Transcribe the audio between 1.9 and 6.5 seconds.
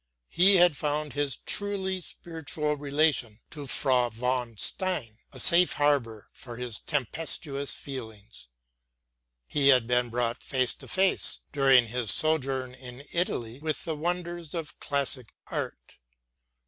spiritual relation to Frau von Stein a safe harbor